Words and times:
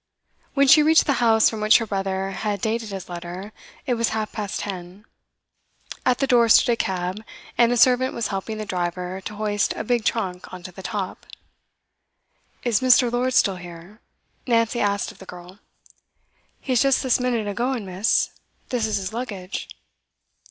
When 0.55 0.67
she 0.67 0.81
reached 0.81 1.05
the 1.05 1.13
house 1.21 1.47
from 1.47 1.61
which 1.61 1.77
her 1.77 1.85
brother 1.85 2.31
had 2.31 2.59
dated 2.59 2.89
his 2.89 3.07
letter, 3.07 3.53
it 3.85 3.93
was 3.93 4.09
half 4.09 4.31
past 4.31 4.61
ten. 4.61 5.05
At 6.07 6.17
the 6.17 6.25
door 6.25 6.49
stood 6.49 6.71
a 6.73 6.75
cab, 6.75 7.23
and 7.55 7.71
a 7.71 7.77
servant 7.77 8.11
was 8.15 8.29
helping 8.29 8.57
the 8.57 8.65
driver 8.65 9.21
to 9.21 9.35
hoist 9.35 9.73
a 9.73 9.83
big 9.83 10.03
trunk 10.03 10.51
on 10.51 10.63
to 10.63 10.71
the 10.71 10.81
top. 10.81 11.27
'Is 12.63 12.79
Mr. 12.81 13.11
Lord 13.11 13.35
still 13.35 13.57
here?' 13.57 14.01
Nancy 14.47 14.79
asked 14.79 15.11
of 15.11 15.19
the 15.19 15.27
girl. 15.27 15.59
'He's 16.59 16.81
just 16.81 17.03
this 17.03 17.19
minute 17.19 17.47
a 17.47 17.53
goin', 17.53 17.85
miss. 17.85 18.31
This 18.69 18.87
is 18.87 18.97
his 18.97 19.13
luggage. 19.13 19.69